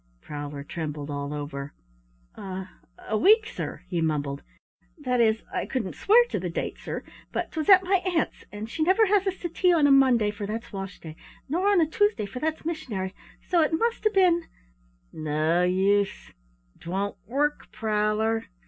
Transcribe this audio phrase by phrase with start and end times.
[0.19, 1.75] Prowler trembled all over.
[2.33, 2.69] "A
[3.07, 4.41] a week, sir," he mumbled,
[4.97, 8.67] "that is, I couldn't swear to the date, sir, but 'twas at my aunt's and
[8.67, 11.15] she never has us to tea on a Monday, for that's wash day,
[11.47, 13.13] nor on a Tuesday, for that's missionary,
[13.47, 14.45] so it must 'a' been"
[15.13, 16.31] "No use,
[16.79, 18.45] 't won't work, Prowler."